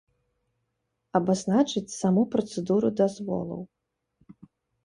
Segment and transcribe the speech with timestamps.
[1.19, 3.61] Абазначыць саму працэдуру дазволаў.